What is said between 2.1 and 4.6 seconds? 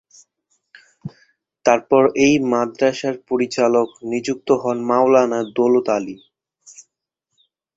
এই মাদ্রাসার পরিচালক নিযুক্ত